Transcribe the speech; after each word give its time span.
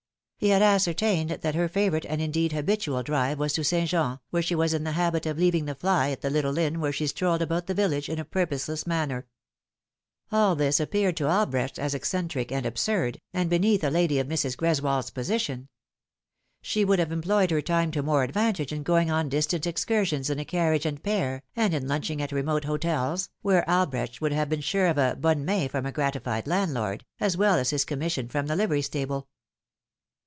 He 0.41 0.47
had 0.49 0.63
ascertained 0.63 1.29
that 1.29 1.53
her 1.53 1.69
favour 1.69 1.97
ite 1.97 2.05
and, 2.07 2.19
indeed, 2.19 2.51
habitual, 2.51 3.03
drive 3.03 3.37
was 3.37 3.53
to 3.53 3.63
St. 3.63 3.87
Jean, 3.87 4.17
where 4.31 4.41
she 4.41 4.55
was 4.55 4.73
in 4.73 4.83
the 4.83 4.93
habit 4.93 5.27
of 5.27 5.37
leaving 5.37 5.65
the 5.65 5.75
fly 5.75 6.09
at 6.09 6.21
the 6.21 6.31
little 6.31 6.57
inn 6.57 6.79
while 6.81 6.89
she 6.89 7.05
strolled 7.05 7.43
about 7.43 7.67
the 7.67 7.75
village 7.75 8.09
in 8.09 8.17
a 8.17 8.25
purposeless 8.25 8.87
manner. 8.87 9.27
All 10.31 10.55
this 10.55 10.79
appeared 10.79 11.15
to 11.17 11.27
Albrecht 11.29 11.77
as 11.77 11.93
eccentric 11.93 12.51
and 12.51 12.65
absurd, 12.65 13.21
and 13.31 13.51
beneath 13.51 13.83
a 13.83 13.91
lady 13.91 14.17
of 14.17 14.25
Mrs. 14.25 14.57
Greswold's 14.57 15.11
position. 15.11 15.67
She 16.63 16.83
would 16.83 16.97
have 16.97 17.11
employed 17.11 17.51
her 17.51 17.61
time 17.61 17.91
to 17.91 18.01
more 18.01 18.23
advantage 18.23 18.73
in 18.73 18.81
going 18.81 19.11
on 19.11 19.29
distant 19.29 19.67
excursions 19.67 20.31
in 20.31 20.39
a 20.39 20.43
carriage 20.43 20.87
and 20.87 21.03
pair, 21.03 21.43
and 21.55 21.71
in 21.75 21.87
lunching 21.87 22.19
at 22.19 22.31
remote 22.31 22.63
hotels, 22.63 23.29
where 23.43 23.63
Albrecht 23.69 24.19
would 24.21 24.31
have 24.33 24.49
been 24.49 24.61
sure 24.61 24.87
of 24.87 24.97
a 24.97 25.15
bonne 25.15 25.45
main 25.45 25.69
from 25.69 25.85
a 25.85 25.91
gratified 25.91 26.47
landlord, 26.47 27.05
as 27.19 27.37
well 27.37 27.59
as 27.59 27.69
his 27.69 27.85
commission 27.85 28.27
from 28.27 28.47
the 28.47 28.55
livery 28.55 28.81
stable. 28.81 29.27